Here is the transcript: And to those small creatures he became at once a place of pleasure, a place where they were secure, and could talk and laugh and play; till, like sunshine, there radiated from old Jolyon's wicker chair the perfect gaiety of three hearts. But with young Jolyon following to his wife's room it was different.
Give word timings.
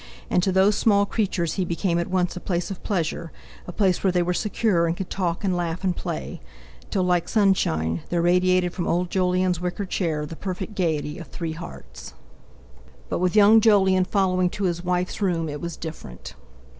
And 0.31 0.41
to 0.41 0.51
those 0.51 0.75
small 0.75 1.05
creatures 1.05 1.53
he 1.53 1.63
became 1.63 1.99
at 1.99 2.09
once 2.09 2.35
a 2.35 2.39
place 2.39 2.71
of 2.71 2.81
pleasure, 2.81 3.31
a 3.67 3.71
place 3.71 4.03
where 4.03 4.11
they 4.11 4.23
were 4.23 4.33
secure, 4.33 4.87
and 4.87 4.97
could 4.97 5.11
talk 5.11 5.43
and 5.43 5.55
laugh 5.55 5.83
and 5.83 5.95
play; 5.95 6.41
till, 6.89 7.03
like 7.03 7.29
sunshine, 7.29 8.01
there 8.09 8.19
radiated 8.23 8.73
from 8.73 8.87
old 8.87 9.11
Jolyon's 9.11 9.61
wicker 9.61 9.85
chair 9.85 10.25
the 10.25 10.35
perfect 10.35 10.73
gaiety 10.73 11.19
of 11.19 11.27
three 11.27 11.51
hearts. 11.53 12.15
But 13.09 13.19
with 13.19 13.35
young 13.35 13.61
Jolyon 13.61 14.05
following 14.05 14.49
to 14.57 14.63
his 14.63 14.83
wife's 14.83 15.21
room 15.21 15.47
it 15.47 15.61
was 15.61 15.77
different. 15.77 16.33